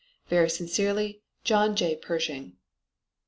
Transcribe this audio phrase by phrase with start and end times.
[0.29, 1.95] Very sincerely, JOHN J.
[1.95, 2.53] PERSHING.